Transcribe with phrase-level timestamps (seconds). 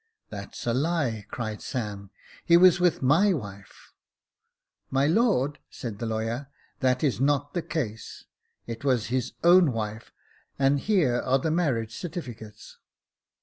[0.31, 3.93] "'That's a lie!' cried Sam;* he was with my wife.*
[4.25, 8.25] *'* My lord,' said the lawyer,' that is not the case
[8.65, 10.11] j it Jacob Faithful 95 was his own wife,
[10.57, 12.77] and here are the marriage certifi cates.'